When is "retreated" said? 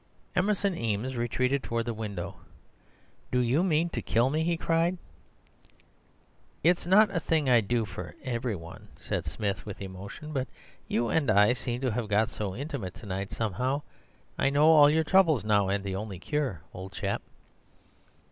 1.15-1.61